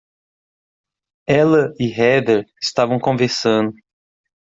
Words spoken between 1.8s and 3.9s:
Heather estavam conversando.